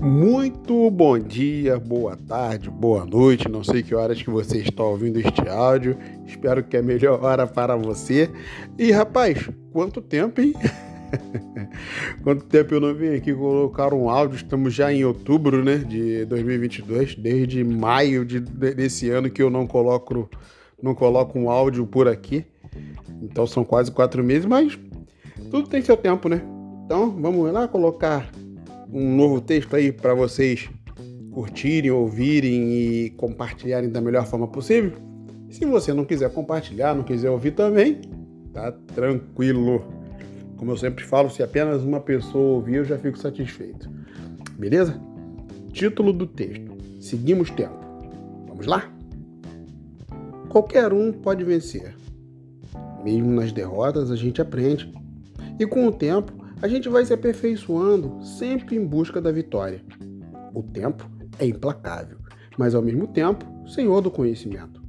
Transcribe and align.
Muito 0.00 0.88
bom 0.92 1.18
dia, 1.18 1.76
boa 1.76 2.16
tarde, 2.16 2.70
boa 2.70 3.04
noite. 3.04 3.48
Não 3.48 3.64
sei 3.64 3.82
que 3.82 3.96
horas 3.96 4.22
que 4.22 4.30
você 4.30 4.58
está 4.58 4.84
ouvindo 4.84 5.18
este 5.18 5.48
áudio. 5.48 5.98
Espero 6.24 6.62
que 6.62 6.76
é 6.76 6.80
a 6.80 6.82
melhor 6.82 7.24
hora 7.24 7.48
para 7.48 7.74
você. 7.74 8.30
E 8.78 8.92
rapaz, 8.92 9.50
quanto 9.72 10.00
tempo, 10.00 10.40
hein? 10.40 10.54
quanto 12.22 12.44
tempo 12.44 12.74
eu 12.74 12.80
não 12.80 12.94
vim 12.94 13.08
aqui 13.08 13.34
colocar 13.34 13.92
um 13.92 14.08
áudio? 14.08 14.36
Estamos 14.36 14.72
já 14.72 14.92
em 14.92 15.04
outubro, 15.04 15.64
né, 15.64 15.78
de 15.78 16.24
2022. 16.26 17.16
Desde 17.16 17.64
maio 17.64 18.24
de, 18.24 18.38
desse 18.38 19.10
ano 19.10 19.28
que 19.28 19.42
eu 19.42 19.50
não 19.50 19.66
coloco, 19.66 20.30
não 20.80 20.94
coloco 20.94 21.36
um 21.36 21.50
áudio 21.50 21.84
por 21.84 22.06
aqui. 22.06 22.44
Então 23.20 23.48
são 23.48 23.64
quase 23.64 23.90
quatro 23.90 24.22
meses, 24.22 24.46
mas 24.46 24.78
tudo 25.50 25.68
tem 25.68 25.82
seu 25.82 25.96
tempo, 25.96 26.28
né? 26.28 26.40
Então 26.84 27.10
vamos 27.10 27.52
lá 27.52 27.66
colocar 27.66 28.30
um 28.92 29.16
novo 29.16 29.40
texto 29.40 29.74
aí 29.76 29.92
para 29.92 30.14
vocês 30.14 30.68
curtirem, 31.30 31.90
ouvirem 31.90 32.72
e 32.72 33.10
compartilharem 33.10 33.90
da 33.90 34.00
melhor 34.00 34.26
forma 34.26 34.48
possível. 34.48 34.92
Se 35.50 35.64
você 35.64 35.92
não 35.92 36.04
quiser 36.04 36.30
compartilhar, 36.32 36.94
não 36.94 37.04
quiser 37.04 37.30
ouvir 37.30 37.52
também, 37.52 38.00
tá 38.52 38.72
tranquilo. 38.94 39.84
Como 40.56 40.72
eu 40.72 40.76
sempre 40.76 41.04
falo, 41.04 41.30
se 41.30 41.42
apenas 41.42 41.82
uma 41.82 42.00
pessoa 42.00 42.56
ouvir, 42.56 42.76
eu 42.76 42.84
já 42.84 42.98
fico 42.98 43.18
satisfeito. 43.18 43.88
Beleza? 44.58 45.00
Título 45.72 46.12
do 46.12 46.26
texto: 46.26 46.76
Seguimos 47.00 47.50
tempo. 47.50 47.78
Vamos 48.48 48.66
lá? 48.66 48.92
Qualquer 50.48 50.92
um 50.92 51.12
pode 51.12 51.44
vencer. 51.44 51.94
Mesmo 53.04 53.30
nas 53.30 53.52
derrotas, 53.52 54.10
a 54.10 54.16
gente 54.16 54.40
aprende. 54.42 54.92
E 55.58 55.66
com 55.66 55.86
o 55.86 55.92
tempo, 55.92 56.32
a 56.60 56.66
gente 56.66 56.88
vai 56.88 57.04
se 57.04 57.12
aperfeiçoando 57.12 58.22
sempre 58.22 58.76
em 58.76 58.84
busca 58.84 59.20
da 59.20 59.30
vitória. 59.30 59.80
O 60.52 60.62
tempo 60.62 61.08
é 61.38 61.46
implacável, 61.46 62.18
mas 62.56 62.74
ao 62.74 62.82
mesmo 62.82 63.06
tempo, 63.06 63.44
senhor 63.68 64.00
do 64.00 64.10
conhecimento. 64.10 64.82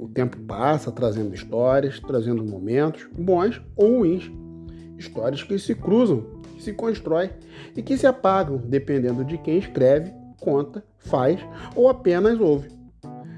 O 0.00 0.08
tempo 0.08 0.36
passa 0.40 0.90
trazendo 0.90 1.34
histórias, 1.34 2.00
trazendo 2.00 2.44
momentos 2.44 3.06
bons 3.16 3.62
ou 3.76 3.98
ruins. 3.98 4.30
Histórias 4.98 5.42
que 5.42 5.58
se 5.58 5.74
cruzam, 5.74 6.26
que 6.56 6.62
se 6.62 6.72
constroem 6.72 7.30
e 7.76 7.82
que 7.82 7.96
se 7.96 8.06
apagam, 8.06 8.56
dependendo 8.56 9.24
de 9.24 9.38
quem 9.38 9.58
escreve, 9.58 10.12
conta, 10.40 10.84
faz 10.98 11.40
ou 11.76 11.88
apenas 11.88 12.40
ouve. 12.40 12.68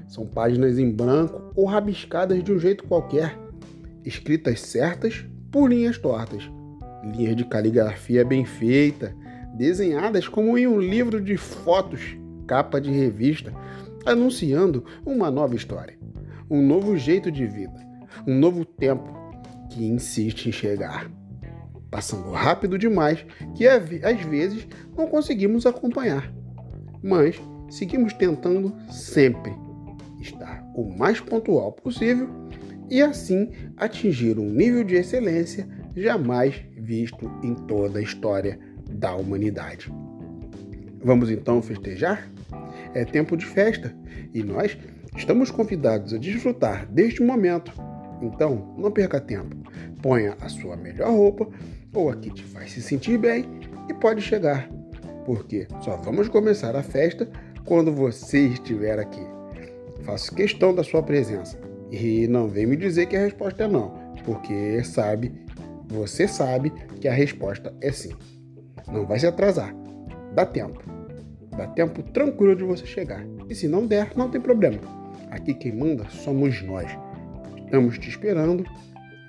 São 0.07 0.25
páginas 0.25 0.79
em 0.79 0.89
branco 0.89 1.51
ou 1.55 1.65
rabiscadas 1.65 2.43
de 2.43 2.51
um 2.51 2.57
jeito 2.57 2.85
qualquer, 2.85 3.37
escritas 4.03 4.61
certas 4.61 5.25
por 5.51 5.69
linhas 5.69 5.97
tortas 5.97 6.49
linhas 7.03 7.35
de 7.35 7.45
caligrafia 7.45 8.25
bem 8.25 8.45
feita, 8.45 9.15
desenhadas 9.55 10.27
como 10.27 10.57
em 10.57 10.67
um 10.67 10.79
livro 10.79 11.21
de 11.21 11.37
fotos, 11.37 12.17
capa 12.45 12.79
de 12.79 12.91
revista, 12.91 13.53
anunciando 14.05 14.85
uma 15.05 15.29
nova 15.29 15.55
história, 15.55 15.97
um 16.49 16.65
novo 16.65 16.95
jeito 16.97 17.31
de 17.31 17.45
vida, 17.45 17.85
um 18.25 18.37
novo 18.37 18.63
tempo 18.63 19.15
que 19.69 19.85
insiste 19.85 20.47
em 20.47 20.51
chegar. 20.51 21.09
Passando 21.89 22.31
rápido 22.31 22.77
demais 22.77 23.25
que 23.55 23.67
às 23.67 24.21
vezes 24.23 24.67
não 24.95 25.07
conseguimos 25.07 25.65
acompanhar, 25.65 26.31
mas 27.01 27.41
seguimos 27.69 28.13
tentando 28.13 28.73
sempre 28.89 29.51
estar 30.19 30.63
o 30.75 30.97
mais 30.97 31.19
pontual 31.19 31.71
possível 31.71 32.29
e 32.89 33.01
assim 33.01 33.51
atingir 33.75 34.37
um 34.39 34.49
nível 34.49 34.83
de 34.83 34.95
excelência 34.95 35.67
jamais 35.95 36.65
visto 36.87 37.29
em 37.43 37.53
toda 37.53 37.99
a 37.99 38.01
história 38.01 38.57
da 38.89 39.13
humanidade. 39.13 39.91
Vamos 41.03 41.29
então 41.29 41.61
festejar? 41.61 42.31
É 42.93 43.03
tempo 43.03 43.35
de 43.35 43.45
festa 43.45 43.93
e 44.33 44.41
nós 44.41 44.77
estamos 45.15 45.51
convidados 45.51 46.13
a 46.13 46.17
desfrutar 46.17 46.87
deste 46.87 47.21
momento. 47.21 47.73
Então, 48.21 48.73
não 48.77 48.89
perca 48.89 49.19
tempo. 49.19 49.55
Ponha 50.01 50.37
a 50.39 50.47
sua 50.47 50.77
melhor 50.77 51.11
roupa 51.11 51.49
ou 51.93 52.09
a 52.09 52.15
que 52.15 52.31
te 52.31 52.43
faz 52.43 52.71
se 52.71 52.81
sentir 52.81 53.17
bem 53.17 53.45
e 53.89 53.93
pode 53.93 54.21
chegar, 54.21 54.69
porque 55.25 55.67
só 55.81 55.97
vamos 55.97 56.29
começar 56.29 56.75
a 56.75 56.81
festa 56.81 57.29
quando 57.65 57.91
você 57.91 58.47
estiver 58.47 58.97
aqui. 58.97 59.21
Faço 60.03 60.33
questão 60.33 60.73
da 60.73 60.83
sua 60.83 61.03
presença 61.03 61.59
e 61.91 62.27
não 62.27 62.47
vem 62.47 62.65
me 62.65 62.77
dizer 62.77 63.07
que 63.07 63.17
a 63.17 63.21
resposta 63.21 63.65
é 63.65 63.67
não, 63.67 63.93
porque 64.23 64.83
sabe 64.83 65.46
você 65.87 66.27
sabe 66.27 66.71
que 66.99 67.07
a 67.07 67.13
resposta 67.13 67.73
é 67.81 67.91
sim. 67.91 68.13
Não 68.91 69.05
vai 69.05 69.19
se 69.19 69.27
atrasar. 69.27 69.73
Dá 70.33 70.45
tempo. 70.45 70.83
Dá 71.55 71.67
tempo 71.67 72.03
tranquilo 72.03 72.55
de 72.55 72.63
você 72.63 72.85
chegar. 72.85 73.25
E 73.49 73.55
se 73.55 73.67
não 73.67 73.85
der, 73.85 74.11
não 74.15 74.29
tem 74.29 74.39
problema. 74.39 74.79
Aqui 75.31 75.53
quem 75.53 75.75
manda 75.75 76.05
somos 76.09 76.61
nós. 76.61 76.89
Estamos 77.65 77.97
te 77.97 78.09
esperando. 78.09 78.63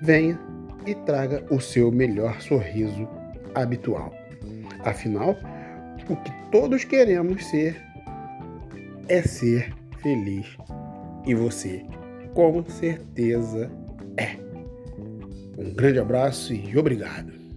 Venha 0.01 0.39
e 0.85 0.95
traga 0.95 1.43
o 1.49 1.59
seu 1.59 1.91
melhor 1.91 2.39
sorriso 2.41 3.07
habitual. 3.55 4.13
Afinal, 4.83 5.35
o 6.09 6.15
que 6.15 6.31
todos 6.51 6.83
queremos 6.83 7.45
ser 7.45 7.81
é 9.07 9.21
ser 9.21 9.73
feliz. 10.01 10.57
E 11.25 11.35
você, 11.35 11.83
com 12.33 12.63
certeza, 12.65 13.69
é. 14.17 14.48
Um 15.59 15.73
grande 15.73 15.99
abraço 15.99 16.53
e 16.53 16.77
obrigado. 16.77 17.48